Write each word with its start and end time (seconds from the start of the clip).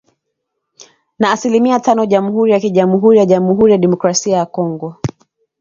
na 1.19 1.31
asilimia 1.31 1.79
tano 1.79 2.05
Jamhuri 2.05 2.51
ya 2.51 2.59
KiJamuhuri 2.59 3.17
ya 3.19 3.25
Jamuhuri 3.25 3.71
ya 3.71 3.77
Demokrasia 3.77 4.37
ya 4.37 4.45
Kongo 4.45 4.95